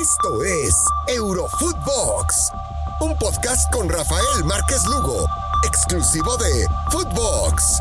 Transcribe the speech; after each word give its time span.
Esto 0.00 0.42
es 0.42 0.74
Eurofootbox, 1.06 2.50
un 3.00 3.16
podcast 3.16 3.72
con 3.72 3.88
Rafael 3.88 4.44
Márquez 4.44 4.84
Lugo, 4.86 5.24
exclusivo 5.68 6.36
de 6.36 6.66
Footbox. 6.90 7.80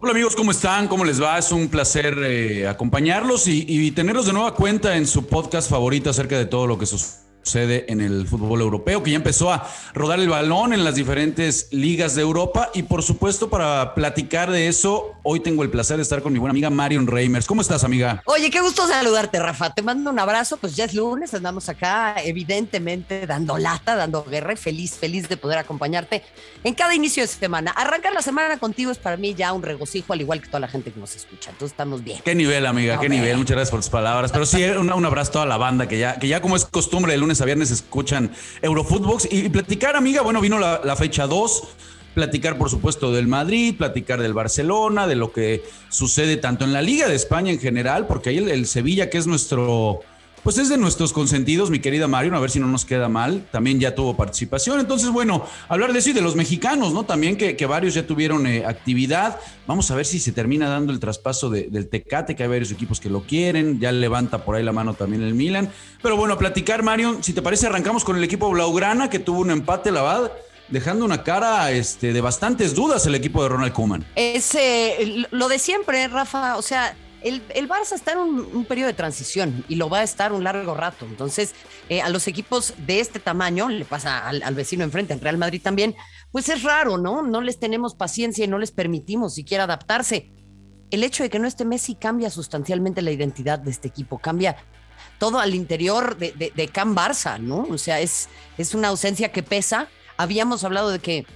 Hola 0.00 0.10
amigos, 0.10 0.34
¿cómo 0.34 0.50
están? 0.50 0.88
¿Cómo 0.88 1.04
les 1.04 1.22
va? 1.22 1.38
Es 1.38 1.52
un 1.52 1.68
placer 1.68 2.18
eh, 2.24 2.66
acompañarlos 2.66 3.46
y, 3.46 3.92
tenerlos 3.92 4.26
de 4.26 4.32
nueva 4.32 4.54
cuenta 4.54 4.96
en 4.96 5.06
su 5.06 5.26
podcast 5.26 5.70
favorito 5.70 6.10
acerca 6.10 6.36
de 6.36 6.46
todo 6.46 6.66
lo 6.66 6.76
que 6.78 6.86
sucede 6.86 7.27
sucede 7.48 7.86
en 7.88 8.02
el 8.02 8.28
fútbol 8.28 8.60
europeo, 8.60 9.02
que 9.02 9.12
ya 9.12 9.16
empezó 9.16 9.50
a 9.50 9.66
rodar 9.94 10.20
el 10.20 10.28
balón 10.28 10.74
en 10.74 10.84
las 10.84 10.94
diferentes 10.94 11.68
ligas 11.70 12.14
de 12.14 12.20
Europa. 12.20 12.70
Y 12.74 12.82
por 12.82 13.02
supuesto, 13.02 13.48
para 13.48 13.94
platicar 13.94 14.50
de 14.50 14.68
eso, 14.68 15.14
hoy 15.22 15.40
tengo 15.40 15.62
el 15.62 15.70
placer 15.70 15.96
de 15.96 16.02
estar 16.02 16.20
con 16.20 16.32
mi 16.32 16.38
buena 16.38 16.50
amiga 16.50 16.68
Marion 16.68 17.06
Reimers. 17.06 17.46
¿Cómo 17.46 17.62
estás, 17.62 17.84
amiga? 17.84 18.22
Oye, 18.26 18.50
qué 18.50 18.60
gusto 18.60 18.86
saludarte, 18.86 19.38
Rafa. 19.38 19.72
Te 19.72 19.80
mando 19.80 20.10
un 20.10 20.18
abrazo. 20.18 20.58
Pues 20.58 20.76
ya 20.76 20.84
es 20.84 20.92
lunes, 20.92 21.32
andamos 21.32 21.70
acá, 21.70 22.16
evidentemente, 22.22 23.26
dando 23.26 23.56
lata, 23.56 23.96
dando 23.96 24.24
guerra 24.24 24.52
y 24.52 24.56
feliz, 24.56 24.96
feliz 24.96 25.26
de 25.28 25.38
poder 25.38 25.58
acompañarte 25.58 26.22
en 26.64 26.74
cada 26.74 26.94
inicio 26.94 27.22
de 27.22 27.28
semana. 27.28 27.70
Arrancar 27.70 28.12
la 28.12 28.22
semana 28.22 28.58
contigo 28.58 28.90
es 28.90 28.98
para 28.98 29.16
mí 29.16 29.34
ya 29.34 29.54
un 29.54 29.62
regocijo, 29.62 30.12
al 30.12 30.20
igual 30.20 30.42
que 30.42 30.48
toda 30.48 30.60
la 30.60 30.68
gente 30.68 30.92
que 30.92 31.00
nos 31.00 31.16
escucha. 31.16 31.50
Entonces 31.50 31.72
estamos 31.72 32.04
bien. 32.04 32.20
Qué 32.22 32.34
nivel, 32.34 32.66
amiga, 32.66 33.00
qué 33.00 33.08
nivel. 33.08 33.38
Muchas 33.38 33.56
gracias 33.56 33.70
por 33.70 33.80
tus 33.80 33.88
palabras. 33.88 34.32
Pero 34.32 34.44
sí, 34.44 34.62
un, 34.64 34.92
un 34.92 35.06
abrazo 35.06 35.30
a 35.30 35.32
toda 35.32 35.46
la 35.46 35.56
banda 35.56 35.88
que 35.88 35.98
ya, 35.98 36.18
que 36.18 36.28
ya 36.28 36.42
como 36.42 36.56
es 36.56 36.66
costumbre 36.66 37.14
el 37.14 37.20
lunes 37.20 37.37
a 37.40 37.44
viernes 37.44 37.70
escuchan 37.70 38.30
Eurofootbox. 38.62 39.28
Y, 39.30 39.48
platicar, 39.48 39.96
amiga, 39.96 40.22
bueno, 40.22 40.40
vino 40.40 40.58
la, 40.58 40.96
fecha 40.96 41.26
2, 41.26 41.62
platicar 42.14 42.58
por 42.58 42.70
supuesto 42.70 43.12
del 43.12 43.28
Madrid, 43.28 43.74
platicar 43.76 44.20
del 44.20 44.34
Barcelona, 44.34 45.06
de 45.06 45.16
lo 45.16 45.32
que 45.32 45.64
sucede 45.88 46.36
tanto 46.36 46.64
en 46.64 46.72
la 46.72 46.82
Liga 46.82 47.08
de 47.08 47.14
España 47.14 47.50
en 47.50 47.60
general, 47.60 48.06
porque 48.06 48.30
ahí 48.30 48.38
el 48.38 48.66
Sevilla, 48.66 49.10
que 49.10 49.18
es 49.18 49.26
nuestro 49.26 50.00
pues 50.42 50.58
es 50.58 50.68
de 50.68 50.76
nuestros 50.78 51.12
consentidos, 51.12 51.70
mi 51.70 51.80
querida 51.80 52.08
Mario, 52.08 52.34
a 52.34 52.40
ver 52.40 52.50
si 52.50 52.60
no 52.60 52.66
nos 52.66 52.84
queda 52.84 53.08
mal. 53.08 53.46
También 53.50 53.80
ya 53.80 53.94
tuvo 53.94 54.16
participación. 54.16 54.80
Entonces, 54.80 55.10
bueno, 55.10 55.44
hablar 55.68 55.92
de 55.92 55.98
eso 55.98 56.10
y 56.10 56.12
de 56.12 56.20
los 56.20 56.36
mexicanos, 56.36 56.92
¿no? 56.92 57.04
También 57.04 57.36
que, 57.36 57.66
varios 57.66 57.94
ya 57.94 58.06
tuvieron 58.06 58.46
eh, 58.46 58.64
actividad. 58.64 59.38
Vamos 59.66 59.90
a 59.90 59.94
ver 59.94 60.06
si 60.06 60.18
se 60.18 60.32
termina 60.32 60.68
dando 60.68 60.92
el 60.92 61.00
traspaso 61.00 61.50
del 61.50 61.88
Tecate, 61.88 62.34
que 62.34 62.42
hay 62.42 62.48
varios 62.48 62.70
equipos 62.70 63.00
que 63.00 63.10
lo 63.10 63.22
quieren. 63.22 63.80
Ya 63.80 63.92
levanta 63.92 64.44
por 64.44 64.56
ahí 64.56 64.62
la 64.62 64.72
mano 64.72 64.94
también 64.94 65.22
el 65.22 65.34
Milan. 65.34 65.70
Pero 66.02 66.16
bueno, 66.16 66.34
a 66.34 66.38
platicar, 66.38 66.82
Mario, 66.82 67.18
si 67.22 67.32
te 67.32 67.42
parece, 67.42 67.66
arrancamos 67.66 68.04
con 68.04 68.16
el 68.16 68.24
equipo 68.24 68.50
Blaugrana, 68.50 69.10
que 69.10 69.18
tuvo 69.18 69.40
un 69.40 69.50
empate, 69.50 69.90
la 69.90 70.02
verdad 70.02 70.32
dejando 70.68 71.04
una 71.04 71.24
cara 71.24 71.70
este, 71.70 72.12
de 72.12 72.20
bastantes 72.20 72.74
dudas 72.74 73.06
el 73.06 73.14
equipo 73.14 73.42
de 73.42 73.48
Ronald 73.48 73.72
Koeman. 73.72 74.06
Es 74.14 74.54
eh, 74.54 75.26
lo 75.30 75.48
de 75.48 75.58
siempre, 75.58 76.06
Rafa. 76.08 76.56
O 76.56 76.62
sea, 76.62 76.94
el, 77.22 77.68
Barça 77.68 77.94
está 77.94 78.12
en 78.12 78.18
un, 78.18 78.64
periodo 78.64 78.88
de 78.88 78.94
transición 78.94 79.64
y 79.68 79.74
lo 79.74 79.88
va 79.88 79.98
a 79.98 80.02
estar 80.02 80.32
un 80.32 80.44
largo 80.44 80.74
rato. 80.74 81.04
Entonces, 81.06 81.54
eh, 81.88 82.00
a 82.00 82.08
los 82.08 82.28
equipos 82.28 82.74
de 82.78 83.00
este 83.00 83.18
tamaño, 83.18 83.68
le 83.68 83.84
pasa 83.84 84.28
al, 84.28 84.54
vecino 84.54 84.84
enfrente, 84.84 85.12
al 85.12 85.20
Real 85.20 85.38
Madrid 85.38 85.60
también, 85.62 85.94
pues 86.30 86.48
es 86.48 86.62
raro, 86.62 86.98
¿no? 86.98 87.22
No 87.22 87.40
les 87.40 87.58
tenemos 87.58 87.94
paciencia 87.94 88.44
y 88.44 88.48
no 88.48 88.58
les 88.58 88.70
permitimos 88.70 89.34
siquiera 89.34 89.64
adaptarse. 89.64 90.32
El 90.90 91.04
hecho 91.04 91.22
de 91.22 91.30
que 91.30 91.38
no 91.38 91.48
esté 91.48 91.64
Messi 91.64 91.94
cambia 91.94 92.30
sustancialmente 92.30 93.02
la 93.02 93.10
identidad 93.10 93.58
de 93.58 93.70
este 93.70 93.88
equipo, 93.88 94.18
cambia 94.18 94.56
todo 95.18 95.40
al 95.40 95.54
interior 95.54 96.16
de, 96.16 96.52
de, 96.54 96.68
Can 96.68 96.94
Barça, 96.94 97.38
¿no? 97.40 97.66
O 97.70 97.78
sea, 97.78 98.00
es, 98.00 98.28
es 98.56 98.74
una 98.74 98.88
ausencia 98.88 99.32
que 99.32 99.42
pesa. 99.42 99.88
Habíamos 100.16 100.64
hablado 100.64 100.90
de 100.90 101.00
que 101.00 101.26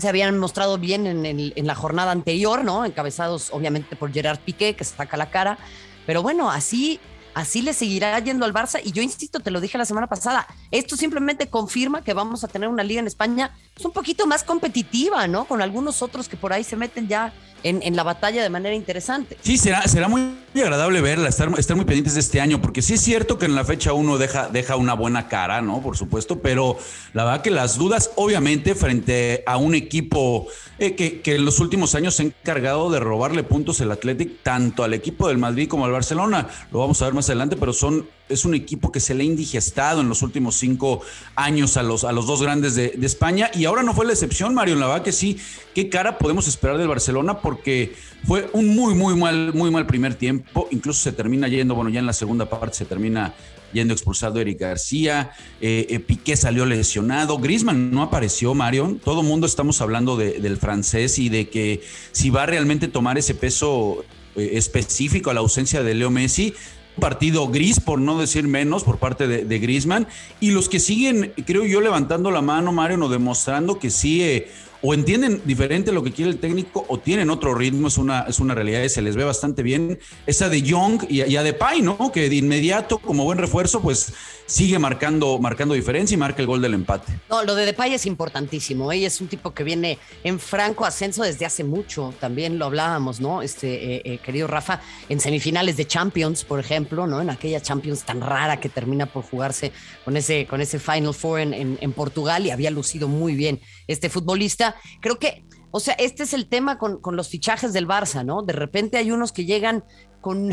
se 0.00 0.08
habían 0.08 0.38
mostrado 0.38 0.78
bien 0.78 1.06
en, 1.06 1.66
la 1.66 1.74
jornada 1.74 2.12
anterior, 2.12 2.64
¿no? 2.64 2.84
Encabezados 2.84 3.50
obviamente 3.52 3.96
por 3.96 4.12
Gerard 4.12 4.38
Piqué, 4.38 4.74
que 4.74 4.84
saca 4.84 5.16
la 5.16 5.30
cara. 5.30 5.58
Pero 6.06 6.22
bueno, 6.22 6.50
así, 6.50 6.98
así 7.34 7.62
le 7.62 7.72
seguirá 7.72 8.18
yendo 8.18 8.44
al 8.44 8.52
Barça. 8.52 8.80
Y 8.82 8.92
yo 8.92 9.02
insisto, 9.02 9.40
te 9.40 9.50
lo 9.50 9.60
dije 9.60 9.78
la 9.78 9.84
semana 9.84 10.06
pasada, 10.06 10.46
esto 10.70 10.96
simplemente 10.96 11.48
confirma 11.48 12.02
que 12.02 12.14
vamos 12.14 12.44
a 12.44 12.48
tener 12.48 12.68
una 12.68 12.82
liga 12.82 13.00
en 13.00 13.06
España 13.06 13.52
pues, 13.74 13.84
un 13.84 13.92
poquito 13.92 14.26
más 14.26 14.44
competitiva, 14.44 15.26
¿no? 15.28 15.44
Con 15.44 15.62
algunos 15.62 16.02
otros 16.02 16.28
que 16.28 16.36
por 16.36 16.52
ahí 16.52 16.64
se 16.64 16.76
meten 16.76 17.08
ya 17.08 17.32
en, 17.62 17.96
la 17.96 18.02
batalla 18.02 18.42
de 18.42 18.50
manera 18.50 18.74
interesante. 18.74 19.36
Sí, 19.42 19.58
será, 19.58 19.86
será 19.86 20.08
muy 20.08 20.22
agradable 20.54 21.00
verla, 21.00 21.28
estar, 21.28 21.50
estar 21.58 21.76
muy 21.76 21.84
pendientes 21.84 22.14
de 22.14 22.20
este 22.20 22.40
año, 22.40 22.60
porque 22.60 22.82
sí 22.82 22.94
es 22.94 23.00
cierto 23.00 23.38
que 23.38 23.46
en 23.46 23.54
la 23.54 23.64
fecha 23.64 23.92
uno 23.92 24.18
deja, 24.18 24.48
deja 24.48 24.76
una 24.76 24.94
buena 24.94 25.28
cara, 25.28 25.60
¿no? 25.60 25.80
Por 25.80 25.96
supuesto, 25.96 26.40
pero 26.40 26.76
la 27.12 27.24
verdad 27.24 27.42
que 27.42 27.50
las 27.50 27.76
dudas, 27.76 28.10
obviamente, 28.16 28.74
frente 28.74 29.42
a 29.46 29.56
un 29.56 29.74
equipo 29.74 30.46
eh, 30.78 30.94
que, 30.94 31.20
que, 31.20 31.36
en 31.36 31.44
los 31.44 31.60
últimos 31.60 31.94
años 31.94 32.14
se 32.14 32.22
ha 32.22 32.26
encargado 32.26 32.90
de 32.90 33.00
robarle 33.00 33.42
puntos 33.42 33.80
el 33.80 33.90
Athletic, 33.90 34.42
tanto 34.42 34.82
al 34.82 34.94
equipo 34.94 35.28
del 35.28 35.38
Madrid 35.38 35.68
como 35.68 35.84
al 35.84 35.92
Barcelona, 35.92 36.48
lo 36.72 36.78
vamos 36.78 37.00
a 37.02 37.04
ver 37.06 37.14
más 37.14 37.19
adelante, 37.28 37.56
pero 37.56 37.72
son 37.72 38.06
es 38.28 38.44
un 38.44 38.54
equipo 38.54 38.92
que 38.92 39.00
se 39.00 39.14
le 39.14 39.22
ha 39.22 39.26
indigestado 39.26 40.00
en 40.00 40.08
los 40.08 40.22
últimos 40.22 40.54
cinco 40.56 41.00
años 41.34 41.76
a 41.76 41.82
los, 41.82 42.04
a 42.04 42.12
los 42.12 42.26
dos 42.26 42.42
grandes 42.42 42.74
de, 42.74 42.98
España 43.02 43.50
y 43.54 43.64
ahora 43.64 43.82
no 43.82 43.92
fue 43.92 44.06
la 44.06 44.12
excepción, 44.12 44.54
Mario. 44.54 44.76
La 44.76 44.86
verdad 44.86 45.02
que 45.02 45.12
sí, 45.12 45.38
qué 45.74 45.88
cara 45.88 46.16
podemos 46.18 46.46
esperar 46.46 46.78
del 46.78 46.88
Barcelona 46.88 47.40
porque 47.40 47.94
fue 48.24 48.48
un 48.52 48.68
muy, 48.68 48.94
muy 48.94 49.16
mal, 49.16 49.52
muy 49.52 49.70
mal 49.70 49.86
primer 49.86 50.14
tiempo. 50.14 50.68
Incluso 50.70 51.02
se 51.02 51.12
termina 51.12 51.48
yendo, 51.48 51.74
bueno, 51.74 51.90
ya 51.90 51.98
en 51.98 52.06
la 52.06 52.12
segunda 52.12 52.48
parte 52.48 52.76
se 52.76 52.84
termina 52.84 53.34
yendo 53.72 53.94
expulsado 53.94 54.40
Eric 54.40 54.60
García, 54.60 55.32
eh, 55.60 55.86
eh, 55.90 56.00
Piqué 56.00 56.36
salió 56.36 56.66
lesionado, 56.66 57.38
Grisman 57.38 57.90
no 57.90 58.02
apareció, 58.02 58.54
Mario. 58.54 58.98
Todo 59.04 59.22
mundo 59.22 59.46
estamos 59.46 59.80
hablando 59.80 60.16
del 60.16 60.56
francés 60.56 61.18
y 61.18 61.28
de 61.28 61.48
que 61.48 61.82
si 62.12 62.30
va 62.30 62.44
a 62.44 62.46
realmente 62.46 62.88
tomar 62.88 63.18
ese 63.18 63.34
peso 63.34 64.04
eh, 64.36 64.50
específico 64.54 65.30
a 65.30 65.34
la 65.34 65.40
ausencia 65.40 65.82
de 65.82 65.94
Leo 65.94 66.10
Messi, 66.10 66.54
partido 66.98 67.48
gris, 67.48 67.80
por 67.80 68.00
no 68.00 68.18
decir 68.18 68.46
menos, 68.46 68.84
por 68.84 68.98
parte 68.98 69.26
de, 69.26 69.44
de 69.44 69.58
Grisman. 69.58 70.06
Y 70.40 70.50
los 70.50 70.68
que 70.68 70.80
siguen, 70.80 71.32
creo 71.46 71.64
yo, 71.64 71.80
levantando 71.80 72.30
la 72.30 72.42
mano, 72.42 72.72
Mario, 72.72 73.04
o 73.04 73.08
demostrando 73.08 73.78
que 73.78 73.90
sí, 73.90 74.22
eh, 74.22 74.48
o 74.82 74.94
entienden 74.94 75.42
diferente 75.44 75.92
lo 75.92 76.02
que 76.02 76.12
quiere 76.12 76.30
el 76.30 76.38
técnico 76.38 76.84
o 76.88 76.98
tienen 76.98 77.30
otro 77.30 77.54
ritmo, 77.54 77.88
es 77.88 77.98
una, 77.98 78.20
es 78.22 78.40
una 78.40 78.54
realidad 78.54 78.86
se 78.88 79.02
les 79.02 79.14
ve 79.16 79.24
bastante 79.24 79.62
bien. 79.62 79.98
Esa 80.26 80.48
de 80.48 80.62
Young 80.62 81.04
y, 81.08 81.22
y 81.22 81.36
a 81.36 81.42
Depay, 81.42 81.82
¿no? 81.82 82.10
Que 82.12 82.28
de 82.28 82.36
inmediato, 82.36 82.98
como 82.98 83.24
buen 83.24 83.38
refuerzo, 83.38 83.80
pues 83.82 84.12
sigue 84.50 84.78
marcando, 84.78 85.38
marcando 85.38 85.74
diferencia 85.74 86.14
y 86.14 86.18
marca 86.18 86.40
el 86.40 86.46
gol 86.46 86.60
del 86.60 86.74
empate. 86.74 87.12
No, 87.28 87.44
lo 87.44 87.54
de 87.54 87.66
Depay 87.66 87.94
es 87.94 88.06
importantísimo. 88.06 88.90
Ella 88.90 89.04
¿eh? 89.04 89.06
es 89.06 89.20
un 89.20 89.28
tipo 89.28 89.54
que 89.54 89.64
viene 89.64 89.98
en 90.24 90.38
franco 90.40 90.84
ascenso 90.84 91.22
desde 91.22 91.46
hace 91.46 91.64
mucho. 91.64 92.12
También 92.18 92.58
lo 92.58 92.66
hablábamos, 92.66 93.20
¿no? 93.20 93.42
Este, 93.42 93.96
eh, 93.96 94.02
eh, 94.04 94.18
querido 94.18 94.48
Rafa, 94.48 94.80
en 95.08 95.20
semifinales 95.20 95.76
de 95.76 95.86
Champions, 95.86 96.44
por 96.44 96.58
ejemplo, 96.58 97.06
¿no? 97.06 97.20
En 97.20 97.30
aquella 97.30 97.60
Champions 97.60 98.02
tan 98.02 98.20
rara 98.20 98.58
que 98.58 98.68
termina 98.68 99.06
por 99.06 99.22
jugarse 99.22 99.72
con 100.04 100.16
ese, 100.16 100.46
con 100.46 100.60
ese 100.60 100.78
Final 100.78 101.14
Four 101.14 101.40
en, 101.40 101.78
en 101.80 101.92
Portugal 101.92 102.44
y 102.46 102.50
había 102.50 102.70
lucido 102.70 103.08
muy 103.08 103.34
bien 103.34 103.60
este 103.86 104.08
futbolista 104.08 104.76
creo 105.00 105.18
que, 105.18 105.44
o 105.70 105.80
sea, 105.80 105.94
este 105.94 106.24
es 106.24 106.34
el 106.34 106.48
tema 106.48 106.78
con, 106.78 107.00
los 107.12 107.28
fichajes 107.28 107.72
del 107.72 107.86
Barça, 107.86 108.24
¿no? 108.24 108.42
De 108.42 108.52
repente 108.52 108.96
hay 108.98 109.10
unos 109.10 109.32
que 109.32 109.44
llegan 109.44 109.84
con, 110.20 110.50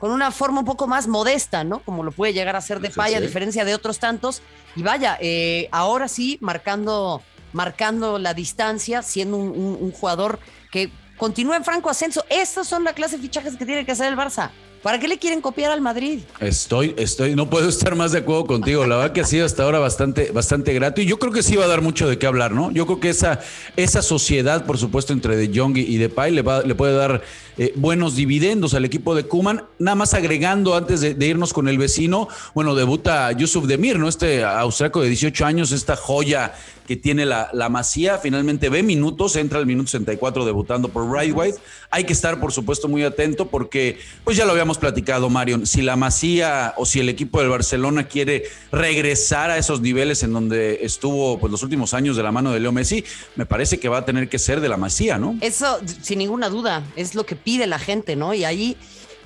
con 0.00 0.10
una 0.10 0.30
forma 0.30 0.60
un 0.60 0.64
poco 0.64 0.86
más 0.86 1.06
modesta, 1.06 1.62
¿no? 1.62 1.80
Como 1.80 2.02
lo 2.02 2.10
puede 2.10 2.32
llegar 2.32 2.56
a 2.56 2.60
ser 2.62 2.80
de 2.80 2.88
Paya, 2.88 3.18
a 3.18 3.20
diferencia 3.20 3.66
de 3.66 3.74
otros 3.74 3.98
tantos. 3.98 4.40
Y 4.74 4.82
vaya, 4.82 5.18
eh, 5.20 5.68
ahora 5.72 6.08
sí, 6.08 6.38
marcando, 6.40 7.22
marcando 7.52 8.18
la 8.18 8.32
distancia, 8.32 9.02
siendo 9.02 9.36
un, 9.36 9.92
jugador 9.92 10.40
que 10.72 10.90
continúa 11.18 11.56
en 11.56 11.64
franco 11.64 11.90
ascenso. 11.90 12.24
Estas 12.30 12.66
son 12.66 12.82
la 12.82 12.94
clase 12.94 13.16
de 13.16 13.22
fichajes 13.22 13.56
que 13.56 13.66
tiene 13.66 13.84
que 13.84 13.92
hacer 13.92 14.06
el 14.06 14.16
Barça. 14.16 14.50
¿Para 14.82 14.98
qué 14.98 15.06
le 15.06 15.18
quieren 15.18 15.42
copiar 15.42 15.70
al 15.70 15.82
Madrid? 15.82 16.20
Estoy, 16.40 16.94
estoy, 16.96 17.34
no 17.34 17.50
puedo 17.50 17.68
estar 17.68 17.94
más 17.94 18.12
de 18.12 18.20
acuerdo 18.20 18.46
contigo. 18.46 18.86
La 18.86 18.96
verdad 18.96 19.12
que 19.12 19.20
ha 19.20 19.26
sido 19.26 19.44
hasta 19.44 19.64
ahora 19.64 19.78
bastante, 19.80 20.30
bastante 20.30 20.72
grato 20.72 21.02
y 21.02 21.04
yo 21.04 21.18
creo 21.18 21.32
que 21.32 21.42
sí 21.42 21.56
va 21.56 21.66
a 21.66 21.68
dar 21.68 21.82
mucho 21.82 22.08
de 22.08 22.18
qué 22.18 22.26
hablar, 22.26 22.52
¿no? 22.52 22.70
Yo 22.70 22.86
creo 22.86 23.00
que 23.00 23.10
esa, 23.10 23.40
esa 23.76 24.00
sociedad, 24.00 24.64
por 24.64 24.78
supuesto, 24.78 25.12
entre 25.12 25.36
De 25.36 25.50
Jong 25.54 25.76
y 25.76 25.98
De 25.98 26.08
Pai 26.08 26.30
le, 26.30 26.42
le 26.64 26.74
puede 26.74 26.94
dar 26.94 27.20
eh, 27.62 27.74
buenos 27.76 28.16
dividendos 28.16 28.72
al 28.72 28.86
equipo 28.86 29.14
de 29.14 29.24
Kuman. 29.24 29.64
Nada 29.78 29.94
más 29.94 30.14
agregando 30.14 30.74
antes 30.74 31.02
de, 31.02 31.26
irnos 31.26 31.52
con 31.52 31.68
el 31.68 31.76
vecino, 31.76 32.26
bueno, 32.54 32.74
debuta 32.74 33.30
Yusuf 33.32 33.66
Demir, 33.66 33.98
¿no? 33.98 34.08
Este 34.08 34.42
austriaco 34.42 35.02
de 35.02 35.08
18 35.08 35.44
años, 35.44 35.70
esta 35.70 35.94
joya 35.94 36.54
que 36.86 36.96
tiene 36.96 37.26
la, 37.26 37.50
la 37.52 37.68
Masía, 37.68 38.18
finalmente 38.18 38.68
ve 38.68 38.82
minutos, 38.82 39.36
entra 39.36 39.58
al 39.58 39.66
minuto 39.66 39.88
64 39.88 40.44
debutando 40.44 40.88
por 40.88 41.08
Right 41.08 41.32
White. 41.36 41.58
Hay 41.90 42.04
que 42.04 42.14
estar, 42.14 42.40
por 42.40 42.50
supuesto, 42.50 42.88
muy 42.88 43.04
atento 43.04 43.46
porque, 43.46 43.98
pues 44.24 44.36
ya 44.36 44.44
lo 44.44 44.52
habíamos 44.52 44.78
platicado, 44.78 45.28
Marion, 45.28 45.66
si 45.66 45.82
la 45.82 45.94
Masía 45.96 46.74
o 46.78 46.86
si 46.86 46.98
el 46.98 47.08
equipo 47.08 47.40
del 47.40 47.50
Barcelona 47.50 48.08
quiere 48.08 48.44
regresar 48.72 49.50
a 49.50 49.58
esos 49.58 49.82
niveles 49.82 50.22
en 50.24 50.32
donde 50.32 50.80
estuvo 50.82 51.38
pues, 51.38 51.52
los 51.52 51.62
últimos 51.62 51.94
años 51.94 52.16
de 52.16 52.22
la 52.22 52.32
mano 52.32 52.52
de 52.52 52.58
Leo 52.58 52.72
Messi, 52.72 53.04
me 53.36 53.46
parece 53.46 53.78
que 53.78 53.88
va 53.88 53.98
a 53.98 54.04
tener 54.04 54.28
que 54.28 54.38
ser 54.40 54.60
de 54.60 54.68
la 54.68 54.76
Masía, 54.76 55.18
¿no? 55.18 55.36
Eso, 55.42 55.78
sin 56.02 56.18
ninguna 56.18 56.48
duda, 56.48 56.82
es 56.96 57.14
lo 57.14 57.24
que 57.24 57.36
pide 57.36 57.49
la 57.58 57.78
gente, 57.78 58.16
¿no? 58.16 58.34
Y 58.34 58.44
ahí 58.44 58.76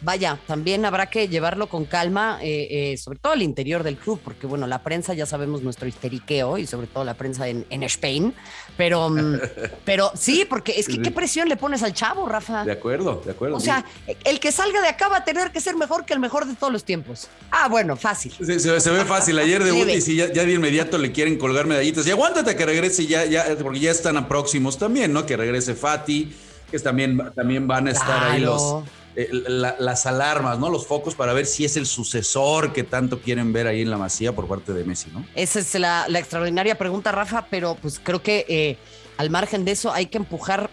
vaya, 0.05 0.39
también 0.47 0.85
habrá 0.85 1.07
que 1.07 1.29
llevarlo 1.29 1.69
con 1.69 1.87
calma, 1.87 2.39
eh, 2.43 2.93
eh, 2.93 2.97
sobre 2.97 3.19
todo 3.19 3.33
al 3.33 3.43
interior 3.43 3.83
del 3.83 3.97
club, 3.97 4.21
porque 4.23 4.47
bueno, 4.47 4.67
la 4.67 4.83
prensa 4.83 5.15
ya 5.15 5.27
sabemos 5.27 5.63
nuestro 5.63 5.89
histeriqueo 5.89 6.59
y 6.59 6.67
sobre 6.67 6.87
todo 6.87 7.05
la 7.05 7.15
prensa 7.15 7.49
en, 7.49 7.65
en 7.71 7.83
Spain, 7.85 8.35
pero, 8.77 9.09
mm, 9.09 9.41
pero 9.85 10.13
sí, 10.15 10.47
porque 10.49 10.79
es 10.79 10.87
que 10.87 11.01
qué 11.01 11.11
presión 11.11 11.49
le 11.49 11.57
pones 11.57 11.83
al 11.83 11.95
chavo, 11.95 12.27
Rafa. 12.27 12.65
De 12.65 12.73
acuerdo, 12.73 13.23
de 13.25 13.33
acuerdo. 13.33 13.57
O 13.57 13.61
sea, 13.61 13.85
el 14.25 14.41
que 14.41 14.53
salga 14.53 14.81
de 14.83 14.89
acá 14.89 15.09
va 15.09 15.19
a 15.19 15.25
tener 15.25 15.51
que 15.51 15.61
ser 15.61 15.77
mejor 15.77 16.05
que 16.05 16.13
el 16.13 16.21
mejor 16.21 16.47
de 16.47 16.55
todos 16.55 16.73
los 16.73 16.85
tiempos. 16.85 17.29
Ah, 17.51 17.69
bueno, 17.69 17.97
fácil. 17.97 18.33
Se, 18.33 18.91
ve 18.91 19.05
fácil. 19.05 19.39
Ayer 19.39 19.65
de 19.65 19.75
y 20.07 20.17
ya, 20.17 20.33
ya, 20.33 20.45
de 20.45 20.53
inmediato 20.53 20.99
le 20.99 21.13
quieren 21.13 21.39
colgar 21.39 21.67
medallitas. 21.67 22.07
Y 22.07 22.11
aguántate 22.11 22.55
que 22.57 22.67
regrese 22.67 23.07
ya, 23.07 23.25
ya, 23.25 23.57
porque 23.63 23.81
ya 23.81 23.91
están 23.91 24.17
a 24.17 24.29
próximos 24.29 24.79
también, 24.79 25.13
¿no? 25.13 25.25
Que 25.25 25.37
regrese 25.37 25.75
Fati, 25.75 26.33
que 26.75 26.83
también, 26.83 27.21
también 27.35 27.69
van 27.69 27.87
a 27.87 27.93
estar 27.93 28.25
ahí 28.25 28.41
los 28.41 28.83
eh, 29.17 29.31
las 29.79 30.07
alarmas, 30.07 30.59
¿no? 30.59 30.69
Los 30.69 30.89
focos 30.89 31.15
para 31.15 31.33
ver 31.33 31.47
si 31.47 31.65
es 31.65 31.77
el 31.77 31.87
sucesor 31.87 32.73
que 32.73 32.83
tanto 32.83 33.21
quieren 33.21 33.53
ver 33.53 33.69
ahí 33.69 33.83
en 33.83 33.91
la 33.91 33.97
masía 33.97 34.35
por 34.35 34.49
parte 34.49 34.73
de 34.73 34.83
Messi, 34.83 35.09
¿no? 35.13 35.25
Esa 35.37 35.61
es 35.61 35.73
la, 35.77 36.07
extraordinaria 36.09 36.77
pregunta, 36.77 37.13
Rafa, 37.13 37.47
pero 37.49 37.77
pues 37.81 38.01
creo 38.03 38.25
que 38.25 38.45
eh, 38.49 38.77
al 39.17 39.31
margen 39.31 39.65
de 39.65 39.71
eso 39.71 39.93
hay 39.93 40.07
que 40.07 40.19
empujar 40.19 40.69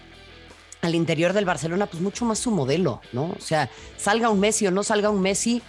al 0.82 0.96
interior 0.96 1.34
del 1.34 1.46
Barcelona, 1.46 1.86
pues 1.86 2.02
mucho 2.02 2.26
más 2.26 2.40
su 2.40 2.50
modelo, 2.50 3.00
¿no? 3.14 3.26
O 3.26 3.42
sea, 3.42 3.70
salga 3.98 4.30
un 4.30 4.40
Messi 4.40 4.66
o 4.66 4.72
no 4.72 4.82
salga 4.82 5.12
un 5.12 5.22
Messi, 5.22 5.62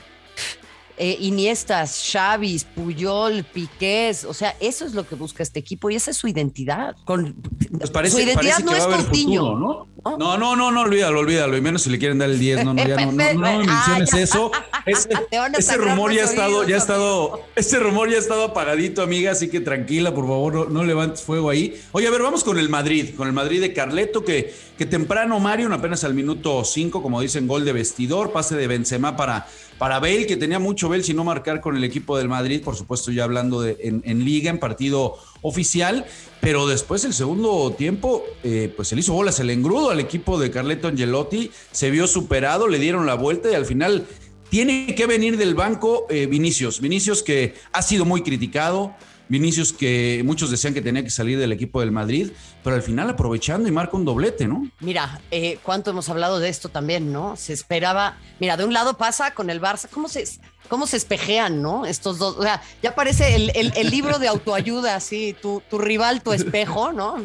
eh, 0.96 1.18
Iniestas, 1.20 2.10
Xavis, 2.10 2.64
Puyol, 2.64 3.44
Piqués, 3.44 4.24
o 4.24 4.32
sea, 4.32 4.56
eso 4.60 4.86
es 4.86 4.94
lo 4.94 5.06
que 5.06 5.14
busca 5.14 5.42
este 5.42 5.60
equipo 5.60 5.90
y 5.90 5.96
esa 5.96 6.10
es 6.10 6.16
su 6.16 6.26
identidad. 6.26 6.96
Con, 7.04 7.34
pues 7.78 7.90
parece, 7.90 8.16
su 8.16 8.22
identidad 8.22 8.60
no 8.60 8.74
es 8.74 8.86
Coutinho. 8.86 9.58
¿no? 9.58 9.91
¿No? 10.04 10.36
no, 10.38 10.56
no, 10.56 10.70
no, 10.70 10.80
olvídalo, 10.80 11.20
olvídalo, 11.20 11.56
y 11.56 11.60
menos 11.60 11.82
si 11.82 11.90
le 11.90 11.98
quieren 11.98 12.18
dar 12.18 12.30
el 12.30 12.38
10, 12.38 12.64
no, 12.64 12.74
no, 12.74 12.86
ya 12.86 12.96
no, 12.96 13.12
no, 13.12 13.34
no, 13.34 13.58
menciones 13.64 14.12
eso. 14.14 14.50
Ese, 14.84 15.10
ese 15.56 15.76
rumor 15.76 16.12
ya 16.12 16.22
ha 16.22 16.24
estado, 16.24 16.66
ya 16.66 16.74
ha 16.74 16.78
estado, 16.78 17.40
ese 17.54 17.78
rumor 17.78 18.10
ya 18.10 18.16
ha 18.16 18.18
estado 18.18 18.42
apagadito, 18.46 19.00
amiga, 19.00 19.30
así 19.30 19.48
que 19.48 19.60
tranquila, 19.60 20.12
por 20.12 20.26
favor, 20.26 20.72
no, 20.72 20.82
levantes 20.82 21.22
fuego 21.22 21.50
ahí. 21.50 21.80
Oye, 21.92 22.08
a 22.08 22.10
ver, 22.10 22.20
vamos 22.20 22.42
con 22.42 22.58
el 22.58 22.68
Madrid, 22.68 23.14
con 23.16 23.28
el 23.28 23.32
Madrid 23.32 23.60
de 23.60 23.72
Carleto, 23.72 24.24
que, 24.24 24.52
que 24.76 24.84
temprano 24.84 25.38
Mario, 25.38 25.72
apenas 25.72 26.02
al 26.02 26.14
minuto 26.14 26.64
5, 26.64 27.00
como 27.00 27.20
dicen, 27.20 27.46
gol 27.46 27.64
de 27.64 27.72
vestidor, 27.72 28.32
pase 28.32 28.56
de 28.56 28.66
Benzema 28.66 29.16
para 29.16 29.46
para 29.82 29.98
Bale, 29.98 30.28
que 30.28 30.36
tenía 30.36 30.60
mucho 30.60 30.88
Bale 30.88 31.02
si 31.02 31.12
no 31.12 31.24
marcar 31.24 31.60
con 31.60 31.76
el 31.76 31.82
equipo 31.82 32.16
del 32.16 32.28
Madrid, 32.28 32.62
por 32.62 32.76
supuesto 32.76 33.10
ya 33.10 33.24
hablando 33.24 33.60
de, 33.62 33.76
en, 33.80 34.24
liga, 34.24 34.48
en 34.48 34.60
partido 34.60 35.16
oficial, 35.40 36.06
pero 36.42 36.66
después 36.66 37.04
el 37.04 37.14
segundo 37.14 37.72
tiempo, 37.78 38.24
eh, 38.42 38.72
pues 38.74 38.88
se 38.88 38.96
le 38.96 39.00
hizo 39.00 39.12
bolas 39.12 39.38
el 39.38 39.48
engrudo 39.48 39.90
al 39.90 40.00
equipo 40.00 40.40
de 40.40 40.50
Carleto 40.50 40.88
Angelotti, 40.88 41.52
se 41.70 41.92
vio 41.92 42.08
superado, 42.08 42.66
le 42.66 42.80
dieron 42.80 43.06
la 43.06 43.14
vuelta 43.14 43.48
y 43.48 43.54
al 43.54 43.64
final 43.64 44.08
tiene 44.50 44.92
que 44.96 45.06
venir 45.06 45.36
del 45.36 45.54
banco 45.54 46.04
eh, 46.10 46.26
Vinicius, 46.26 46.80
Vinicius 46.80 47.22
que 47.22 47.54
ha 47.72 47.80
sido 47.80 48.04
muy 48.04 48.24
criticado, 48.24 48.92
Vinicius 49.28 49.72
que 49.72 50.22
muchos 50.24 50.50
decían 50.50 50.74
que 50.74 50.82
tenía 50.82 51.04
que 51.04 51.10
salir 51.10 51.38
del 51.38 51.52
equipo 51.52 51.78
del 51.78 51.92
Madrid, 51.92 52.32
pero 52.64 52.74
al 52.74 52.82
final 52.82 53.08
aprovechando 53.08 53.68
y 53.68 53.70
marca 53.70 53.96
un 53.96 54.04
doblete, 54.04 54.48
¿no? 54.48 54.68
Mira, 54.80 55.20
eh, 55.30 55.58
cuánto 55.62 55.92
hemos 55.92 56.08
hablado 56.08 56.40
de 56.40 56.48
esto 56.48 56.70
también, 56.70 57.12
¿no? 57.12 57.36
Se 57.36 57.52
esperaba, 57.52 58.18
mira, 58.40 58.56
de 58.56 58.64
un 58.64 58.72
lado 58.72 58.98
pasa 58.98 59.32
con 59.32 59.48
el 59.48 59.60
Barça, 59.60 59.88
¿cómo 59.88 60.08
se, 60.08 60.24
cómo 60.72 60.86
se 60.86 60.96
espejean, 60.96 61.60
¿no? 61.60 61.84
Estos 61.84 62.16
dos, 62.16 62.34
o 62.38 62.42
sea, 62.42 62.62
ya 62.82 62.94
parece 62.94 63.34
el, 63.34 63.90
libro 63.90 64.18
de 64.18 64.26
autoayuda, 64.26 64.96
así, 64.96 65.36
tu, 65.38 65.62
tu, 65.68 65.76
rival, 65.76 66.22
tu 66.22 66.32
espejo, 66.32 66.92
¿no? 66.92 67.16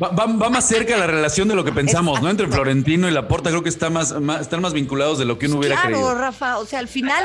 Va, 0.00 0.48
más 0.50 0.68
cerca 0.68 0.96
la 0.96 1.08
relación 1.08 1.48
de 1.48 1.56
lo 1.56 1.64
que 1.64 1.72
pensamos, 1.72 2.22
¿no? 2.22 2.30
Entre 2.30 2.46
Florentino 2.46 3.08
y 3.08 3.10
Laporta, 3.10 3.50
creo 3.50 3.64
que 3.64 3.70
está 3.70 3.90
más, 3.90 4.14
están 4.40 4.62
más 4.62 4.72
vinculados 4.72 5.18
de 5.18 5.24
lo 5.24 5.36
que 5.36 5.46
uno 5.46 5.56
hubiera 5.58 5.82
creído. 5.82 6.00
Claro, 6.00 6.16
Rafa, 6.16 6.58
o 6.58 6.64
sea, 6.64 6.78
al 6.78 6.86
final, 6.86 7.24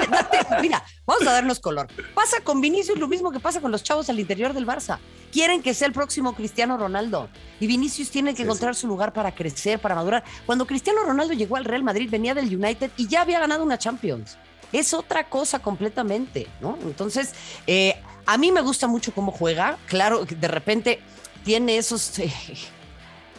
mira, 0.63 0.83
vamos 1.05 1.27
a 1.27 1.31
darnos 1.31 1.59
color. 1.59 1.85
Pasa 2.15 2.37
con 2.43 2.59
Vinicius 2.59 2.97
lo 2.97 3.07
mismo 3.07 3.31
que 3.31 3.39
pasa 3.39 3.61
con 3.61 3.71
los 3.71 3.83
chavos 3.83 4.09
al 4.09 4.19
interior 4.19 4.53
del 4.53 4.65
Barça. 4.65 4.97
Quieren 5.31 5.61
que 5.61 5.75
sea 5.75 5.85
el 5.85 5.93
próximo 5.93 6.33
Cristiano 6.33 6.75
Ronaldo. 6.75 7.29
Y 7.59 7.67
Vinicius 7.67 8.09
tiene 8.09 8.33
que 8.33 8.41
encontrar 8.41 8.73
su 8.73 8.87
lugar 8.87 9.13
para 9.13 9.35
crecer, 9.35 9.77
para 9.77 9.93
madurar. 9.93 10.23
Cuando 10.47 10.65
Cristiano 10.65 11.03
Ronaldo 11.03 11.35
llegó 11.35 11.55
al 11.55 11.65
Real 11.65 11.83
Madrid, 11.83 12.09
venía 12.09 12.33
del 12.33 12.47
United 12.47 12.89
y 12.97 13.07
ya 13.07 13.21
había 13.21 13.39
ganado 13.39 13.63
una 13.63 13.77
Champions 13.77 14.39
es 14.71 14.93
otra 14.93 15.29
cosa 15.29 15.59
completamente, 15.59 16.47
¿no? 16.61 16.77
Entonces, 16.83 17.33
eh, 17.67 17.95
a 18.25 18.37
mí 18.37 18.51
me 18.51 18.61
gusta 18.61 18.87
mucho 18.87 19.13
cómo 19.13 19.31
juega. 19.31 19.77
Claro, 19.87 20.25
de 20.25 20.47
repente 20.47 20.99
tiene 21.43 21.77
esos. 21.77 22.13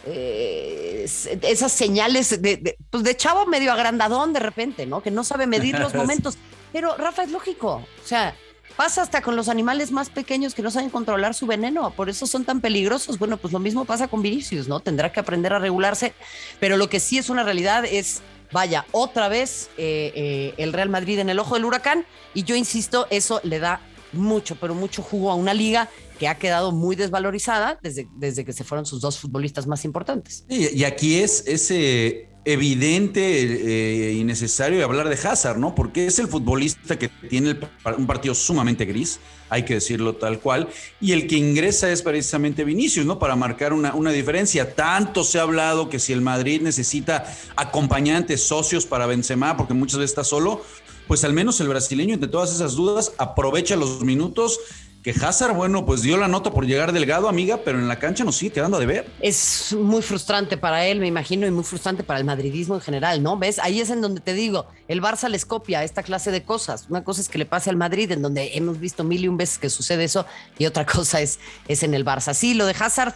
Eh, 0.05 1.05
eh, 1.27 1.39
esas 1.43 1.71
señales 1.71 2.41
de, 2.41 2.77
pues 2.89 3.05
de 3.05 3.15
chavo 3.15 3.45
medio 3.45 3.71
agrandadón 3.71 4.33
de 4.33 4.41
repente, 4.41 4.85
¿no? 4.85 5.01
Que 5.01 5.11
no 5.11 5.23
sabe 5.23 5.47
medir 5.47 5.79
los 5.79 5.93
momentos. 5.95 6.37
Pero 6.73 6.97
Rafa 6.97 7.23
es 7.23 7.31
lógico. 7.31 7.75
O 8.03 8.05
sea, 8.05 8.35
pasa 8.75 9.01
hasta 9.01 9.21
con 9.21 9.35
los 9.35 9.47
animales 9.47 9.91
más 9.91 10.09
pequeños 10.09 10.55
que 10.55 10.61
no 10.61 10.71
saben 10.71 10.89
controlar 10.89 11.33
su 11.33 11.45
veneno, 11.45 11.91
por 11.91 12.09
eso 12.09 12.27
son 12.27 12.43
tan 12.43 12.59
peligrosos. 12.59 13.17
Bueno, 13.17 13.37
pues 13.37 13.53
lo 13.53 13.59
mismo 13.59 13.85
pasa 13.85 14.09
con 14.09 14.21
Vinicius, 14.21 14.67
¿no? 14.67 14.79
Tendrá 14.81 15.11
que 15.11 15.19
aprender 15.19 15.53
a 15.53 15.59
regularse, 15.59 16.13
pero 16.59 16.75
lo 16.75 16.89
que 16.89 16.99
sí 16.99 17.17
es 17.17 17.29
una 17.29 17.43
realidad 17.43 17.85
es 17.85 18.21
vaya, 18.53 18.85
otra 18.91 19.27
vez 19.27 19.69
eh, 19.77 20.13
eh, 20.15 20.53
el 20.57 20.71
Real 20.71 20.89
Madrid 20.89 21.19
en 21.19 21.29
el 21.29 21.39
ojo 21.39 21.55
del 21.55 21.65
huracán. 21.65 22.05
Y 22.33 22.43
yo 22.43 22.55
insisto, 22.55 23.07
eso 23.09 23.41
le 23.43 23.59
da 23.59 23.81
mucho, 24.13 24.55
pero 24.55 24.75
mucho 24.75 25.01
jugo 25.01 25.31
a 25.31 25.35
una 25.35 25.53
liga 25.53 25.89
que 26.19 26.27
ha 26.27 26.37
quedado 26.37 26.71
muy 26.71 26.95
desvalorizada 26.95 27.79
desde, 27.81 28.07
desde 28.15 28.45
que 28.45 28.53
se 28.53 28.63
fueron 28.63 28.85
sus 28.85 29.01
dos 29.01 29.19
futbolistas 29.19 29.67
más 29.67 29.83
importantes. 29.83 30.45
y 30.47 30.83
aquí 30.83 31.15
es 31.15 31.43
ese 31.47 32.32
evidente 32.45 33.21
eh, 33.21 34.13
y 34.13 34.23
necesario 34.23 34.83
hablar 34.83 35.07
de 35.07 35.15
Hazard, 35.15 35.57
¿no? 35.57 35.75
Porque 35.75 36.07
es 36.07 36.19
el 36.19 36.27
futbolista 36.27 36.97
que 36.99 37.09
tiene 37.29 37.57
un 37.97 38.05
partido 38.05 38.35
sumamente 38.35 38.85
gris, 38.85 39.19
hay 39.49 39.63
que 39.63 39.75
decirlo 39.75 40.15
tal 40.15 40.39
cual, 40.39 40.67
y 40.99 41.13
el 41.13 41.27
que 41.27 41.35
ingresa 41.35 41.91
es 41.91 42.01
precisamente 42.01 42.63
Vinicius, 42.63 43.05
¿no? 43.05 43.17
Para 43.19 43.35
marcar 43.35 43.71
una, 43.71 43.93
una 43.95 44.11
diferencia. 44.11 44.75
Tanto 44.75 45.23
se 45.23 45.39
ha 45.39 45.43
hablado 45.43 45.89
que 45.89 45.99
si 45.99 46.11
el 46.11 46.21
Madrid 46.21 46.61
necesita 46.61 47.25
acompañantes, 47.55 48.43
socios 48.43 48.85
para 48.85 49.05
Benzema, 49.05 49.55
porque 49.55 49.73
muchas 49.73 49.99
veces 49.99 50.11
está 50.11 50.23
solo, 50.23 50.61
pues 51.07 51.23
al 51.23 51.33
menos 51.33 51.59
el 51.61 51.67
brasileño, 51.69 52.13
entre 52.13 52.29
todas 52.29 52.53
esas 52.53 52.75
dudas, 52.75 53.13
aprovecha 53.17 53.75
los 53.75 54.01
minutos 54.01 54.59
que 55.03 55.11
Hazard, 55.11 55.53
bueno, 55.53 55.85
pues 55.85 56.01
dio 56.01 56.15
la 56.17 56.29
nota 56.29 56.49
por 56.51 56.65
llegar 56.65 56.93
delgado, 56.93 57.27
amiga, 57.27 57.59
pero 57.65 57.77
en 57.77 57.89
la 57.89 57.99
cancha 57.99 58.23
nos 58.23 58.37
sigue 58.37 58.53
quedando 58.53 58.79
de 58.79 58.85
ver. 58.85 59.11
Es 59.19 59.75
muy 59.77 60.01
frustrante 60.01 60.55
para 60.55 60.85
él, 60.85 60.99
me 60.99 61.07
imagino, 61.07 61.45
y 61.45 61.51
muy 61.51 61.65
frustrante 61.65 62.03
para 62.03 62.19
el 62.19 62.25
madridismo 62.25 62.75
en 62.75 62.81
general, 62.81 63.21
¿no? 63.21 63.37
¿Ves? 63.37 63.59
Ahí 63.59 63.81
es 63.81 63.89
en 63.89 63.99
donde 63.99 64.21
te 64.21 64.33
digo, 64.33 64.65
el 64.87 65.01
Barça 65.01 65.27
les 65.27 65.45
copia 65.45 65.83
esta 65.83 66.03
clase 66.03 66.31
de 66.31 66.43
cosas. 66.43 66.87
Una 66.89 67.03
cosa 67.03 67.19
es 67.19 67.27
que 67.27 67.37
le 67.37 67.45
pase 67.45 67.69
al 67.69 67.75
Madrid, 67.75 68.11
en 68.11 68.21
donde 68.21 68.51
hemos 68.55 68.79
visto 68.79 69.03
mil 69.03 69.25
y 69.25 69.27
un 69.27 69.35
veces 69.35 69.57
que 69.57 69.69
sucede 69.69 70.05
eso, 70.05 70.25
y 70.57 70.65
otra 70.65 70.85
cosa 70.87 71.19
es, 71.19 71.37
es 71.67 71.83
en 71.83 71.93
el 71.93 72.05
Barça. 72.05 72.33
Sí, 72.33 72.53
lo 72.53 72.65
de 72.65 72.73
Hazard, 72.79 73.13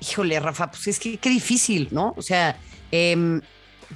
híjole, 0.00 0.40
Rafa, 0.40 0.72
pues 0.72 0.88
es 0.88 0.98
que 0.98 1.18
qué 1.18 1.30
difícil, 1.30 1.86
¿no? 1.92 2.14
O 2.16 2.22
sea, 2.22 2.58
eh, 2.90 3.40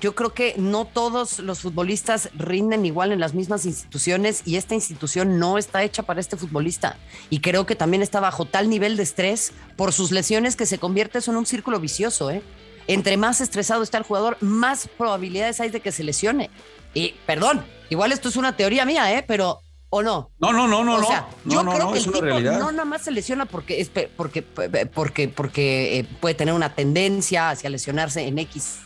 yo 0.00 0.14
creo 0.14 0.32
que 0.32 0.54
no 0.56 0.86
todos 0.86 1.38
los 1.40 1.60
futbolistas 1.60 2.30
rinden 2.34 2.86
igual 2.86 3.12
en 3.12 3.20
las 3.20 3.34
mismas 3.34 3.66
instituciones 3.66 4.42
y 4.46 4.56
esta 4.56 4.74
institución 4.74 5.38
no 5.38 5.58
está 5.58 5.82
hecha 5.82 6.02
para 6.02 6.20
este 6.20 6.36
futbolista. 6.36 6.96
Y 7.28 7.40
creo 7.40 7.66
que 7.66 7.76
también 7.76 8.02
está 8.02 8.20
bajo 8.20 8.46
tal 8.46 8.70
nivel 8.70 8.96
de 8.96 9.02
estrés 9.02 9.52
por 9.76 9.92
sus 9.92 10.10
lesiones 10.10 10.56
que 10.56 10.66
se 10.66 10.78
convierte 10.78 11.18
eso 11.18 11.30
en 11.30 11.36
un 11.36 11.46
círculo 11.46 11.78
vicioso. 11.78 12.30
¿eh? 12.30 12.42
Entre 12.86 13.16
más 13.16 13.40
estresado 13.40 13.82
está 13.82 13.98
el 13.98 14.04
jugador, 14.04 14.38
más 14.40 14.88
probabilidades 14.96 15.60
hay 15.60 15.68
de 15.68 15.80
que 15.80 15.92
se 15.92 16.04
lesione. 16.04 16.50
Y 16.94 17.14
perdón, 17.26 17.64
igual 17.90 18.12
esto 18.12 18.30
es 18.30 18.36
una 18.36 18.56
teoría 18.56 18.86
mía, 18.86 19.16
¿eh? 19.16 19.24
pero 19.26 19.60
¿o 19.90 20.02
no? 20.02 20.30
No, 20.38 20.54
no, 20.54 20.66
no, 20.66 20.84
no. 20.84 20.96
O 20.96 21.04
sea, 21.04 21.28
yo 21.44 21.62
creo 21.66 21.92
que 21.92 21.98
el 21.98 22.04
tipo 22.04 22.40
no 22.40 22.72
nada 22.72 22.86
más 22.86 23.02
se 23.02 23.10
lesiona 23.10 23.44
porque, 23.44 23.86
porque, 24.16 24.40
porque, 24.42 25.28
porque 25.28 25.98
eh, 25.98 26.04
puede 26.18 26.34
tener 26.34 26.54
una 26.54 26.74
tendencia 26.74 27.50
hacia 27.50 27.68
lesionarse 27.68 28.26
en 28.26 28.38
X 28.38 28.78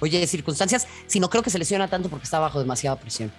oye, 0.00 0.26
circunstancias, 0.26 0.86
sino 1.06 1.30
creo 1.30 1.42
que 1.42 1.50
se 1.50 1.58
lesiona 1.58 1.88
tanto 1.88 2.08
porque 2.08 2.24
está 2.24 2.38
bajo 2.38 2.58
demasiada 2.58 2.98
presión. 2.98 3.32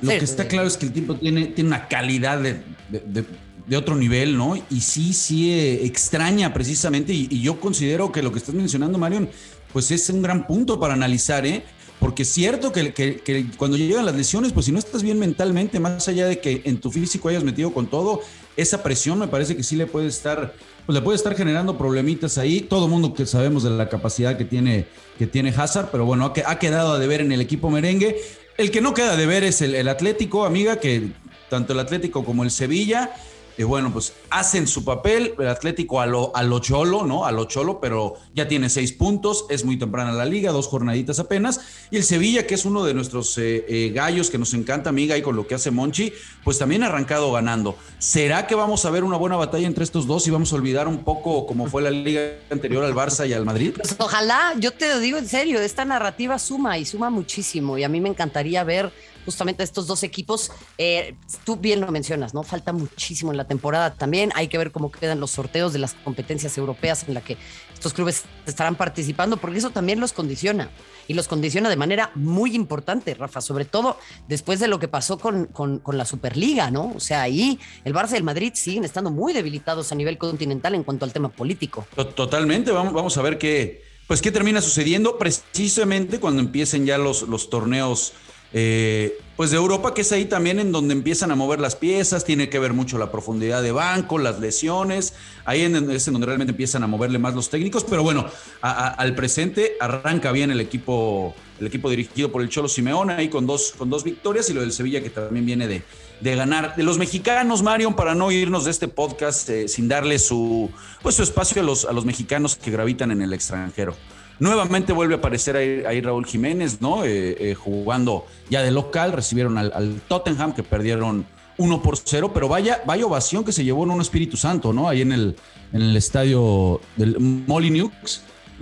Lo 0.00 0.10
que 0.10 0.24
está 0.24 0.46
claro 0.46 0.68
es 0.68 0.76
que 0.76 0.86
el 0.86 0.92
tiempo 0.92 1.16
tiene, 1.16 1.46
tiene 1.46 1.68
una 1.68 1.88
calidad 1.88 2.40
de, 2.40 2.62
de, 2.88 3.76
otro 3.76 3.96
nivel, 3.96 4.36
¿no? 4.36 4.54
Y 4.70 4.80
sí, 4.80 5.12
sí 5.12 5.50
eh, 5.50 5.84
extraña 5.86 6.52
precisamente, 6.52 7.12
y, 7.12 7.40
yo 7.40 7.58
considero 7.58 8.12
que 8.12 8.22
lo 8.22 8.30
que 8.32 8.38
estás 8.38 8.54
mencionando, 8.54 8.98
Marion, 8.98 9.28
pues 9.72 9.90
es 9.90 10.08
un 10.10 10.22
gran 10.22 10.46
punto 10.46 10.78
para 10.78 10.94
analizar, 10.94 11.46
¿eh? 11.46 11.64
Porque 11.98 12.22
es 12.24 12.28
cierto 12.28 12.72
que, 12.72 12.92
que, 12.92 13.46
cuando 13.56 13.76
llegan 13.76 14.04
las 14.04 14.14
lesiones, 14.14 14.52
pues 14.52 14.66
si 14.66 14.72
no 14.72 14.78
estás 14.78 15.02
bien 15.02 15.18
mentalmente, 15.18 15.78
más 15.78 16.06
allá 16.08 16.26
de 16.26 16.40
que 16.40 16.62
en 16.64 16.80
tu 16.80 16.90
físico 16.90 17.28
hayas 17.28 17.44
metido 17.44 17.72
con 17.72 17.86
todo, 17.86 18.20
esa 18.56 18.82
presión 18.82 19.18
me 19.18 19.28
parece 19.28 19.56
que 19.56 19.62
sí 19.62 19.76
le 19.76 19.86
puede 19.86 20.08
estar 20.08 20.54
pues 20.86 20.94
le 20.94 21.02
puede 21.02 21.16
estar 21.16 21.34
generando 21.36 21.78
problemitas 21.78 22.38
ahí. 22.38 22.60
Todo 22.60 22.88
mundo 22.88 23.14
que 23.14 23.26
sabemos 23.26 23.62
de 23.62 23.70
la 23.70 23.88
capacidad 23.88 24.36
que 24.36 24.44
tiene, 24.44 24.86
que 25.18 25.26
tiene 25.26 25.50
Hazard, 25.56 25.90
pero 25.90 26.04
bueno, 26.04 26.32
ha, 26.46 26.58
quedado 26.58 26.92
a 26.92 26.98
deber 26.98 27.20
en 27.20 27.32
el 27.32 27.40
equipo 27.40 27.70
merengue. 27.70 28.20
El 28.58 28.70
que 28.70 28.80
no 28.80 28.94
queda 28.94 29.16
de 29.16 29.26
ver 29.26 29.44
es 29.44 29.62
el, 29.62 29.88
Atlético, 29.88 30.44
amiga, 30.44 30.76
que 30.76 31.08
tanto 31.48 31.72
el 31.72 31.80
Atlético 31.80 32.24
como 32.24 32.42
el 32.42 32.50
Sevilla 32.50 33.14
Bueno, 33.64 33.92
pues 33.92 34.12
hacen 34.30 34.66
su 34.66 34.84
papel, 34.84 35.34
el 35.38 35.48
Atlético 35.48 36.00
a 36.00 36.06
lo, 36.06 36.34
a 36.34 36.42
lo 36.42 36.58
cholo, 36.60 37.04
¿no? 37.04 37.24
A 37.24 37.32
lo 37.32 37.44
cholo, 37.44 37.80
pero 37.80 38.14
ya 38.34 38.48
tiene 38.48 38.68
seis 38.68 38.92
puntos, 38.92 39.46
es 39.50 39.64
muy 39.64 39.78
temprana 39.78 40.12
la 40.12 40.24
liga, 40.24 40.52
dos 40.52 40.68
jornaditas 40.68 41.18
apenas. 41.18 41.60
Y 41.90 41.96
el 41.96 42.04
Sevilla, 42.04 42.46
que 42.46 42.54
es 42.54 42.64
uno 42.64 42.84
de 42.84 42.94
nuestros 42.94 43.36
eh, 43.38 43.64
eh, 43.68 43.92
gallos 43.94 44.30
que 44.30 44.38
nos 44.38 44.54
encanta, 44.54 44.90
amiga, 44.90 45.16
y 45.16 45.22
con 45.22 45.36
lo 45.36 45.46
que 45.46 45.54
hace 45.54 45.70
Monchi, 45.70 46.12
pues 46.44 46.58
también 46.58 46.82
ha 46.82 46.86
arrancado 46.86 47.32
ganando. 47.32 47.76
¿Será 47.98 48.46
que 48.46 48.54
vamos 48.54 48.84
a 48.84 48.90
ver 48.90 49.04
una 49.04 49.16
buena 49.16 49.36
batalla 49.36 49.66
entre 49.66 49.84
estos 49.84 50.06
dos 50.06 50.26
y 50.26 50.30
vamos 50.30 50.52
a 50.52 50.56
olvidar 50.56 50.88
un 50.88 51.04
poco 51.04 51.46
cómo 51.46 51.66
fue 51.66 51.82
la 51.82 51.90
liga 51.90 52.22
anterior 52.50 52.84
al 52.84 52.94
Barça 52.94 53.28
y 53.28 53.32
al 53.32 53.44
Madrid? 53.44 53.74
Pues 53.76 53.96
ojalá, 53.98 54.54
yo 54.58 54.72
te 54.72 54.88
lo 54.88 55.00
digo 55.00 55.18
en 55.18 55.28
serio, 55.28 55.60
esta 55.60 55.84
narrativa 55.84 56.38
suma 56.38 56.78
y 56.78 56.84
suma 56.84 57.10
muchísimo. 57.10 57.78
Y 57.78 57.84
a 57.84 57.88
mí 57.88 58.00
me 58.00 58.08
encantaría 58.08 58.64
ver 58.64 58.92
justamente 59.24 59.62
estos 59.62 59.86
dos 59.86 60.02
equipos. 60.02 60.50
Eh, 60.78 61.14
tú 61.44 61.56
bien 61.56 61.80
lo 61.80 61.90
mencionas, 61.90 62.34
¿no? 62.34 62.42
Falta 62.42 62.72
muchísimo 62.72 63.30
en 63.30 63.36
la 63.36 63.46
temporada 63.46 63.94
también. 63.94 64.32
Hay 64.34 64.48
que 64.48 64.58
ver 64.58 64.72
cómo 64.72 64.90
quedan 64.90 65.20
los 65.20 65.30
sorteos 65.30 65.72
de 65.72 65.78
las 65.78 65.94
competencias 65.94 66.56
europeas 66.58 67.04
en 67.08 67.14
la 67.14 67.20
que 67.20 67.36
estos 67.74 67.94
clubes 67.94 68.22
estarán 68.46 68.76
participando, 68.76 69.38
porque 69.38 69.58
eso 69.58 69.70
también 69.70 69.98
los 69.98 70.12
condiciona. 70.12 70.70
Y 71.08 71.14
los 71.14 71.26
condiciona 71.26 71.68
de 71.68 71.74
manera 71.74 72.12
muy 72.14 72.54
importante, 72.54 73.14
Rafa, 73.14 73.40
sobre 73.40 73.64
todo 73.64 73.98
después 74.28 74.60
de 74.60 74.68
lo 74.68 74.78
que 74.78 74.86
pasó 74.86 75.18
con, 75.18 75.46
con, 75.46 75.82
la 75.86 76.04
Superliga, 76.04 76.70
¿no? 76.70 76.92
O 76.94 77.00
sea, 77.00 77.22
ahí 77.22 77.58
el 77.84 77.92
Barça 77.92 78.12
y 78.12 78.16
el 78.18 78.22
Madrid 78.22 78.52
siguen 78.54 78.84
estando 78.84 79.10
muy 79.10 79.32
debilitados 79.32 79.90
a 79.90 79.96
nivel 79.96 80.16
continental 80.16 80.76
en 80.76 80.84
cuanto 80.84 81.04
al 81.04 81.12
tema 81.12 81.28
político. 81.28 81.84
Totalmente, 82.14 82.70
vamos, 82.70 82.92
vamos 82.92 83.18
a 83.18 83.22
ver 83.22 83.36
qué, 83.36 83.82
pues, 84.06 84.22
qué 84.22 84.30
termina 84.30 84.60
sucediendo 84.60 85.18
precisamente 85.18 86.20
cuando 86.20 86.40
empiecen 86.40 86.86
ya 86.86 86.98
los, 86.98 87.22
los 87.22 87.50
torneos 87.50 88.12
eh, 88.52 89.18
pues 89.36 89.50
de 89.50 89.56
Europa, 89.56 89.94
que 89.94 90.02
es 90.02 90.12
ahí 90.12 90.26
también 90.26 90.60
en 90.60 90.72
donde 90.72 90.92
empiezan 90.92 91.30
a 91.30 91.34
mover 91.34 91.58
las 91.58 91.74
piezas, 91.74 92.24
tiene 92.24 92.48
que 92.48 92.58
ver 92.58 92.74
mucho 92.74 92.98
la 92.98 93.10
profundidad 93.10 93.62
de 93.62 93.72
banco, 93.72 94.18
las 94.18 94.40
lesiones, 94.40 95.14
ahí 95.44 95.62
es 95.62 96.06
en 96.06 96.12
donde 96.12 96.26
realmente 96.26 96.52
empiezan 96.52 96.82
a 96.82 96.86
moverle 96.86 97.18
más 97.18 97.34
los 97.34 97.48
técnicos, 97.48 97.84
pero 97.84 98.02
bueno, 98.02 98.26
al 98.60 99.14
presente 99.14 99.72
arranca 99.80 100.32
bien 100.32 100.50
el 100.50 100.60
equipo, 100.60 101.34
el 101.58 101.66
equipo 101.66 101.88
dirigido 101.88 102.30
por 102.30 102.42
el 102.42 102.50
Cholo 102.50 102.68
Simeone, 102.68 103.14
ahí 103.14 103.28
con 103.28 103.46
dos, 103.46 103.72
con 103.76 103.88
dos 103.88 104.04
victorias 104.04 104.48
y 104.50 104.52
lo 104.54 104.60
del 104.60 104.72
Sevilla 104.72 105.02
que 105.02 105.10
también 105.10 105.46
viene 105.46 105.66
de, 105.66 105.82
de 106.20 106.36
ganar. 106.36 106.76
De 106.76 106.82
los 106.82 106.98
mexicanos, 106.98 107.62
Marion, 107.62 107.96
para 107.96 108.14
no 108.14 108.30
irnos 108.30 108.66
de 108.66 108.70
este 108.70 108.86
podcast 108.86 109.48
eh, 109.48 109.66
sin 109.66 109.88
darle 109.88 110.18
su, 110.18 110.70
pues, 111.02 111.16
su 111.16 111.22
espacio 111.22 111.62
a 111.62 111.64
los, 111.64 111.84
a 111.86 111.92
los 111.92 112.04
mexicanos 112.04 112.56
que 112.56 112.70
gravitan 112.70 113.10
en 113.10 113.22
el 113.22 113.32
extranjero. 113.32 113.96
Nuevamente 114.42 114.92
vuelve 114.92 115.14
a 115.14 115.18
aparecer 115.18 115.56
ahí, 115.56 116.00
Raúl 116.00 116.26
Jiménez, 116.26 116.80
¿no? 116.80 117.04
Eh, 117.04 117.36
eh, 117.38 117.54
jugando 117.54 118.26
ya 118.50 118.60
de 118.60 118.72
local, 118.72 119.12
recibieron 119.12 119.56
al, 119.56 120.00
Tottenham 120.08 120.52
que 120.52 120.64
perdieron 120.64 121.24
1 121.58 121.80
por 121.80 121.96
0, 121.96 122.32
pero 122.34 122.48
vaya, 122.48 122.82
vaya 122.84 123.06
ovación 123.06 123.44
que 123.44 123.52
se 123.52 123.62
llevó 123.62 123.84
en 123.84 123.92
un 123.92 124.00
Espíritu 124.00 124.36
Santo, 124.36 124.72
¿no? 124.72 124.88
Ahí 124.88 125.02
en 125.02 125.12
el, 125.12 125.36
en 125.72 125.82
el 125.82 125.96
estadio 125.96 126.80
del 126.96 127.20
Molineux 127.20 127.92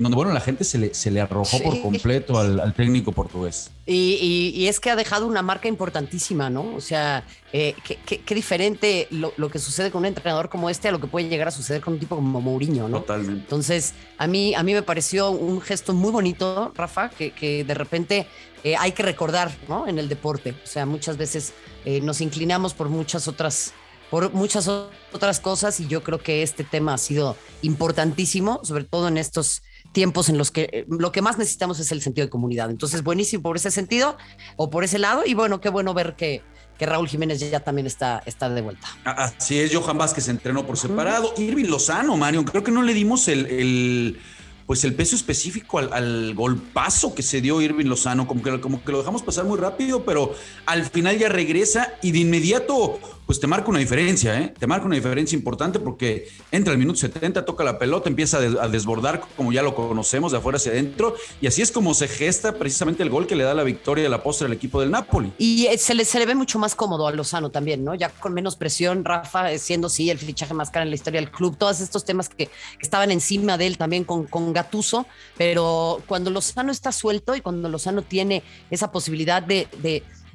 donde 0.03 0.17
bueno, 0.17 0.33
la 0.33 0.41
gente 0.41 0.65
se 0.65 0.79
le, 0.79 0.95
se 0.95 1.11
le 1.11 1.21
arrojó 1.21 1.61
por 1.63 1.81
completo 1.83 2.39
al, 2.39 2.73
técnico 2.75 3.13
portugués. 3.13 3.71
Y, 3.87 4.67
es 4.67 4.81
que 4.81 4.91
ha 4.91 4.97
dejado 4.97 5.27
una 5.27 5.43
marca 5.43 5.69
importantísima, 5.69 6.49
¿no? 6.49 6.75
O 6.75 6.81
sea, 6.81 7.25
eh, 7.53 7.75
qué, 7.85 8.35
diferente 8.35 9.09
lo, 9.11 9.51
que 9.51 9.59
sucede 9.59 9.91
con 9.91 10.01
un 10.01 10.07
entrenador 10.07 10.49
como 10.49 10.71
este 10.71 10.89
a 10.89 10.93
lo 10.93 11.01
que 11.01 11.07
puede 11.07 11.29
llegar 11.29 11.49
a 11.49 11.51
suceder 11.51 11.83
con 11.83 11.95
un 11.95 12.01
tipo 12.01 12.17
como 12.17 12.41
Mourinho, 12.41 12.89
¿no? 12.89 13.01
Totalmente. 13.01 13.41
Entonces, 13.41 13.95
a 14.17 14.27
mí, 14.27 14.55
a 14.55 14.63
mí 14.63 14.73
me 14.73 14.83
pareció 14.83 15.31
un 15.31 15.61
gesto 15.61 15.93
muy 15.93 16.13
bonito, 16.13 16.73
Rafa, 16.75 17.11
que, 17.11 17.65
de 17.65 17.75
repente 17.75 18.27
eh, 18.65 18.77
hay 18.79 18.93
que 18.93 19.03
recordar, 19.03 19.51
¿no? 19.69 19.87
En 19.87 19.99
el 19.99 20.09
deporte. 20.09 20.55
O 20.65 20.67
sea, 20.67 20.87
muchas 20.87 21.17
veces 21.17 21.53
eh, 21.85 22.01
nos 22.01 22.21
inclinamos 22.21 22.73
por 22.73 22.89
muchas 22.89 23.29
otras 23.29 23.75
por 24.11 24.33
muchas 24.33 24.69
otras 25.13 25.39
cosas 25.39 25.79
y 25.79 25.87
yo 25.87 26.03
creo 26.03 26.19
que 26.19 26.43
este 26.43 26.65
tema 26.65 26.95
ha 26.95 26.99
sido 26.99 27.37
importantísimo, 27.63 28.61
sobre 28.65 28.83
todo 28.83 29.07
en 29.07 29.17
estos 29.17 29.63
tiempos 29.93 30.29
en 30.29 30.39
los 30.39 30.51
que 30.51 30.69
eh, 30.73 30.87
lo 30.89 31.13
que 31.13 31.23
más 31.23 31.39
necesitamos 31.39 31.81
es 31.81 31.93
el 31.93 32.03
sentido 32.03 32.27
de 32.27 32.31
comunidad. 32.31 32.71
Entonces, 32.71 33.03
buenísimo 33.03 33.43
por 33.43 33.57
ese 33.57 33.71
sentido 33.71 34.17
o 34.57 34.71
por 34.71 34.85
ese 34.85 34.99
lado. 34.99 35.23
Y 35.27 35.35
bueno, 35.35 35.61
qué 35.61 35.69
bueno 35.69 35.95
ver 35.95 36.15
que, 36.17 36.43
que 36.79 36.87
Raúl 36.87 37.09
Jiménez 37.09 37.41
ya 37.41 37.61
también 37.61 37.87
está, 37.87 38.23
está 38.27 38.49
de 38.49 38.63
vuelta. 38.63 38.89
Así 39.05 39.59
es, 39.59 39.75
Johan 39.75 39.99
Vázquez 39.99 40.25
se 40.25 40.31
entrenó 40.31 40.67
por 40.67 40.77
separado. 40.77 41.35
Irving 41.37 41.67
Lozano, 41.67 42.17
Mario, 42.17 42.45
creo 42.45 42.65
que 42.65 42.71
no 42.71 42.83
le 42.83 42.95
dimos 42.95 43.29
el, 43.29 44.19
pues 44.67 44.85
el 44.85 44.95
peso 44.95 45.17
específico 45.17 45.79
al, 45.79 46.35
golpazo 46.35 47.15
que 47.15 47.23
se 47.23 47.41
dio 47.41 47.61
Irving 47.61 47.87
Lozano, 47.87 48.27
como 48.27 48.43
que, 48.43 48.61
como 48.61 48.85
que 48.85 48.93
lo 48.93 48.99
dejamos 48.99 49.23
pasar 49.23 49.45
muy 49.45 49.59
rápido, 49.59 50.05
pero 50.05 50.35
al 50.67 50.85
final 50.87 51.19
ya 51.19 51.29
regresa 51.29 51.95
y 52.03 52.13
de 52.13 52.21
inmediato 52.21 53.01
pues 53.31 53.39
te 53.39 53.47
marca 53.47 53.71
una 53.71 53.79
diferencia, 53.79 54.41
¿eh? 54.41 54.53
Te 54.59 54.67
marca 54.67 54.87
una 54.87 54.97
diferencia 54.97 55.37
importante 55.37 55.79
porque 55.79 56.29
entra 56.51 56.73
el 56.73 56.81
minuto 56.81 56.99
70, 56.99 57.45
toca 57.45 57.63
la 57.63 57.79
pelota, 57.79 58.09
empieza 58.09 58.39
a 58.39 58.67
desbordar 58.67 59.23
como 59.37 59.53
ya 59.53 59.63
lo 59.63 59.77
conocemos 59.77 60.33
de 60.33 60.39
afuera 60.39 60.57
hacia 60.57 60.73
adentro 60.73 61.15
y 61.41 61.47
así 61.47 61.63
es 61.63 61.71
como 61.71 61.95
se 61.95 62.09
gesta 62.09 62.55
precisamente 62.55 63.05
el 63.05 63.09
gol 63.09 63.29
que 63.29 63.37
le 63.37 63.45
da 63.45 63.55
la 63.55 63.63
victoria 63.63 64.03
de 64.03 64.11
la 64.11 64.25
postre 64.25 64.49
al 64.49 64.53
equipo 64.53 64.81
del 64.81 64.91
Napoli. 64.91 65.33
Y 65.39 65.67
eh, 65.67 65.79
se 65.79 65.95
le, 65.95 66.05
se 66.05 66.19
le 66.19 66.27
ve 66.27 66.35
mucho 66.35 66.59
más 66.59 66.75
cómodo 66.75 67.07
a 67.07 67.13
Lozano 67.13 67.51
también, 67.51 67.85
¿no? 67.85 67.95
Ya 67.95 68.09
con 68.09 68.35
menos 68.35 68.57
presión, 68.57 69.05
Rafa, 69.05 69.53
eh, 69.53 69.61
siendo 69.61 69.89
sí 69.89 70.11
el 70.11 70.19
fichaje 70.19 70.53
más 70.53 70.71
caro 70.71 70.83
en 70.83 70.91
la 70.91 70.97
historia 70.97 71.21
del 71.21 71.31
club, 71.31 71.57
todos 71.57 71.81
estos 71.81 72.05
temas 72.05 72.29
que, 72.31 72.51
estaban 72.81 73.13
encima 73.13 73.57
de 73.57 73.69
él 73.69 73.79
también 73.79 74.03
con, 74.03 74.27
con 74.27 74.53
Gatuso, 74.53 75.07
pero 75.39 76.03
cuando 76.09 76.31
Lozano 76.31 76.73
está 76.73 76.91
suelto 76.91 77.37
y 77.37 77.43
cuando 77.43 77.69
Lozano 77.69 78.03
tiene 78.03 78.43
esa 78.73 78.91
posibilidad 78.91 79.41
de 79.41 79.69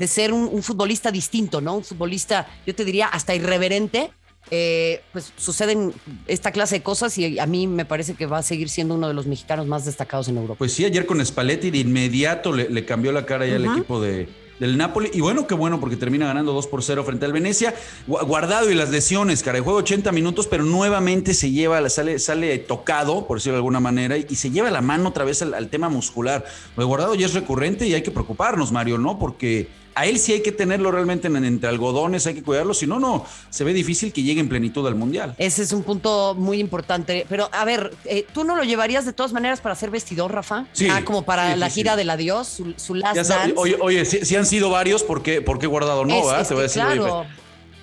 ser 0.07 0.33
un, 0.33 0.61
futbolista 0.63 1.11
distinto, 1.11 1.61
¿no? 1.61 1.77
Un 1.77 1.83
futbolista, 1.83 2.47
yo 2.65 2.75
te 2.75 2.85
diría, 2.85 3.07
hasta 3.07 3.35
irreverente. 3.35 4.11
Eh, 4.51 5.01
pues 5.11 5.33
suceden 5.37 5.91
esta 6.27 6.51
clase 6.51 6.75
de 6.75 6.83
cosas 6.83 7.17
y 7.17 7.39
a 7.39 7.47
mí 7.47 7.65
me 7.65 7.83
parece 7.83 8.13
que 8.13 8.27
va 8.27 8.37
a 8.37 8.43
seguir 8.43 8.69
siendo 8.69 8.93
uno 8.93 9.07
de 9.07 9.15
los 9.15 9.25
mexicanos 9.25 9.65
más 9.65 9.85
destacados 9.85 10.27
en 10.27 10.37
Europa. 10.37 10.59
Pues 10.59 10.71
sí, 10.73 10.85
ayer 10.85 11.07
con 11.07 11.25
Spalletti 11.25 11.71
de 11.71 11.79
inmediato 11.79 12.51
le, 12.51 12.85
cambió 12.85 13.11
la 13.11 13.25
cara 13.25 13.47
ya 13.47 13.55
al 13.55 13.65
equipo 13.65 13.99
de, 13.99 14.29
del 14.59 14.77
Napoli. 14.77 15.09
Y 15.13 15.21
bueno, 15.21 15.47
qué 15.47 15.53
bueno, 15.53 15.79
porque 15.79 15.97
termina 15.97 16.25
ganando 16.25 16.53
2 16.53 16.67
por 16.67 16.83
0 16.83 17.03
frente 17.03 17.25
al 17.25 17.33
Venecia. 17.33 17.73
Guardado 18.07 18.69
y 18.69 18.75
las 18.75 18.89
lesiones, 18.89 19.43
cara. 19.43 19.61
Juega 19.61 19.79
80 19.79 20.11
minutos, 20.11 20.47
pero 20.47 20.63
nuevamente 20.63 21.33
se 21.33 21.51
lleva, 21.51 21.87
sale, 21.89 22.19
sale 22.19 22.57
tocado, 22.59 23.27
por 23.27 23.37
decirlo 23.37 23.55
de 23.55 23.59
alguna 23.59 23.79
manera, 23.79 24.17
y, 24.17 24.35
se 24.35 24.51
lleva 24.51 24.69
la 24.69 24.81
mano 24.81 25.09
otra 25.09 25.23
vez 25.23 25.41
al, 25.41 25.53
al 25.53 25.69
tema 25.69 25.89
muscular. 25.89 26.45
Lo 26.75 26.83
de 26.83 26.87
guardado 26.87 27.15
ya 27.15 27.25
es 27.25 27.33
recurrente 27.33 27.87
y 27.87 27.93
hay 27.93 28.03
que 28.03 28.11
preocuparnos, 28.11 28.71
Mario, 28.71 28.97
¿no? 28.97 29.19
Porque 29.19 29.67
a 29.95 30.05
él 30.05 30.19
sí 30.19 30.33
hay 30.33 30.41
que 30.41 30.51
tenerlo 30.51 30.91
realmente 30.91 31.27
entre 31.27 31.69
algodones, 31.69 32.27
hay 32.27 32.35
que 32.35 32.43
cuidarlo, 32.43 32.73
si 32.73 32.85
no, 32.85 32.99
no, 32.99 33.25
se 33.49 33.63
ve 33.63 33.73
difícil 33.73 34.11
que 34.11 34.23
llegue 34.23 34.41
en 34.41 34.49
plenitud 34.49 34.85
al 34.85 34.95
Mundial. 34.95 35.35
Ese 35.37 35.63
es 35.63 35.71
un 35.71 35.83
punto 35.83 36.35
muy 36.35 36.59
importante, 36.59 37.25
pero 37.29 37.49
a 37.51 37.65
ver, 37.65 37.93
eh, 38.05 38.25
¿tú 38.33 38.43
no 38.43 38.55
lo 38.55 38.63
llevarías 38.63 39.05
de 39.05 39.13
todas 39.13 39.31
maneras 39.31 39.61
para 39.61 39.73
ser 39.75 39.89
vestidor, 39.89 40.33
Rafa? 40.33 40.67
Sí. 40.73 40.87
Ah, 40.91 41.03
como 41.05 41.23
para 41.23 41.55
la 41.55 41.69
gira 41.69 41.95
del 41.95 42.09
adiós, 42.09 42.47
su, 42.47 42.73
su 42.75 42.93
last 42.93 43.15
dance. 43.15 43.53
Oye, 43.55 43.77
oye 43.81 44.05
si, 44.05 44.35
han 44.35 44.45
sido 44.45 44.69
varios, 44.69 45.03
¿por 45.03 45.23
qué, 45.23 45.41
por 45.41 45.59
qué 45.59 45.67
guardado 45.67 46.05
no? 46.05 46.39
Es, 46.39 46.51
es 46.51 46.73
claro. 46.73 47.25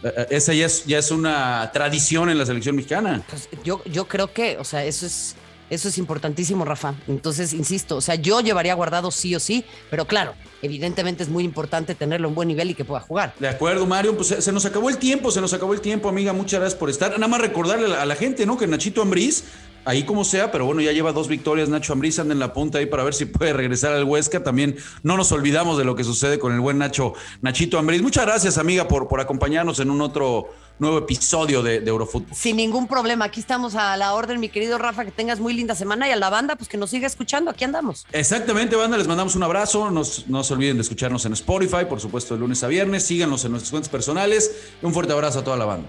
Eh, 0.03 0.13
eh, 0.17 0.27
esa 0.31 0.53
ya 0.53 0.67
es, 0.67 0.85
ya 0.85 0.99
es 0.99 1.11
una 1.11 1.71
tradición 1.73 2.29
en 2.29 2.39
la 2.39 2.45
selección 2.45 2.77
mexicana. 2.77 3.23
Pues 3.29 3.49
yo, 3.65 3.83
yo 3.85 4.07
creo 4.07 4.33
que, 4.33 4.59
o 4.59 4.65
sea, 4.65 4.85
eso 4.85 5.07
es 5.07 5.35
eso 5.71 5.89
es 5.89 5.99
importantísimo, 5.99 6.65
Rafa. 6.65 6.95
Entonces, 7.09 7.53
insisto, 7.53 7.97
o 7.97 8.01
sea, 8.01 8.15
yo 8.15 8.41
llevaría 8.41 8.75
guardado 8.75 9.11
sí 9.11 9.35
o 9.35 9.41
sí, 9.41 9.65
pero 9.91 10.07
claro, 10.07 10.35
evidentemente 10.61 11.23
es 11.23 11.29
muy 11.29 11.45
importante 11.45 11.95
tenerlo 11.95 12.29
en 12.29 12.35
buen 12.35 12.49
nivel 12.49 12.71
y 12.71 12.75
que 12.75 12.85
pueda 12.85 13.01
jugar. 13.01 13.35
De 13.39 13.49
acuerdo, 13.49 13.87
Mario, 13.87 14.17
pues 14.17 14.29
se 14.29 14.53
nos 14.53 14.65
acabó 14.65 14.91
el 14.91 14.99
tiempo, 14.99 15.31
se 15.31 15.41
nos 15.41 15.53
acabó 15.53 15.75
el 15.75 15.81
tiempo, 15.81 16.09
amiga. 16.09 16.33
Muchas 16.33 16.61
gracias 16.61 16.79
por 16.79 16.91
estar. 16.91 17.13
Nada 17.13 17.29
más 17.29 17.41
recordarle 17.41 17.95
a 17.95 18.05
la 18.05 18.15
gente, 18.17 18.45
¿no? 18.47 18.59
Que 18.59 18.67
Nachito 18.67 19.03
Ambriz 19.03 19.45
ahí 19.85 20.05
como 20.05 20.25
sea, 20.25 20.51
pero 20.53 20.67
bueno, 20.67 20.81
ya 20.81 20.93
lleva 20.93 21.13
dos 21.13 21.29
victorias. 21.29 21.69
Nacho 21.69 21.93
Ambriz 21.93 22.19
anda 22.19 22.33
en 22.33 22.39
la 22.39 22.53
punta 22.53 22.79
ahí 22.79 22.87
para 22.87 23.05
ver 23.05 23.15
si 23.15 23.25
puede 23.27 23.53
regresar 23.53 23.93
al 23.93 24.05
Huesca. 24.05 24.43
También 24.43 24.77
no 25.03 25.17
nos 25.17 25.33
olvidamos 25.33 25.79
de 25.79 25.85
lo 25.85 25.95
que 25.95 26.05
sucede 26.05 26.39
con 26.39 26.53
el 26.53 26.61
buen 26.61 26.79
Nacho, 26.79 27.15
Nachito 27.41 27.79
Ambriz. 27.79 28.03
Muchas 28.03 28.27
gracias, 28.27 28.59
amiga, 28.59 28.89
por, 28.89 29.09
por 29.09 29.21
acompañarnos 29.21 29.81
en 29.81 29.91
un 29.91 30.01
otro 30.01 30.51
nuevo 30.79 30.99
episodio 30.99 31.63
de, 31.63 31.81
de 31.81 31.89
Eurofútbol. 31.89 32.35
Sin 32.35 32.57
ningún 32.57 32.89
problema, 32.89 33.27
aquí 33.27 33.41
estamos 33.41 33.75
a 33.75 33.97
la 33.97 34.15
orden, 34.15 34.41
mi 34.41 34.49
querido 34.49 34.79
Rafa, 34.79 35.05
que 35.05 35.13
tengas 35.13 35.39
muy 35.39 35.55
linda 35.55 35.75
semana 35.75 36.09
y 36.09 36.11
a 36.11 36.17
la 36.17 36.29
banda, 36.29 36.57
pues 36.57 36.69
que 36.69 36.77
nos 36.77 36.91
siga 36.91 37.07
escuchando, 37.07 37.51
aquí 37.51 37.65
andamos. 37.65 38.07
Exactamente, 38.13 38.75
banda, 38.75 38.99
les 38.99 39.07
mandamos 39.07 39.37
un 39.37 39.45
abrazo, 39.45 39.91
Nos, 39.91 40.27
no 40.29 40.43
se 40.43 40.55
olviden 40.55 40.77
de 40.77 40.83
escucharnos 40.83 41.25
en 41.25 41.35
Spotify, 41.35 41.85
por 41.89 42.01
supuesto, 42.01 42.35
de 42.35 42.41
lunes 42.41 42.63
a 42.65 42.69
viernes, 42.69 43.05
síganos 43.05 43.45
en 43.45 43.53
nuestras 43.53 43.71
cuentas 43.71 43.91
personales, 43.91 44.51
un 44.83 44.93
fuerte 44.93 45.13
abrazo 45.13 45.41
a 45.41 45.45
toda 45.45 45.57
la 45.57 45.67
banda. 45.67 45.89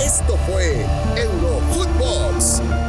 Esto 0.00 0.36
fue 0.46 0.84
Eurofootbox 1.16 2.83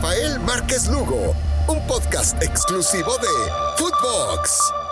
Rafael 0.00 0.40
Márquez 0.40 0.88
Lugo, 0.88 1.34
un 1.68 1.86
podcast 1.86 2.42
exclusivo 2.42 3.18
de 3.18 3.28
Footbox. 3.76 4.89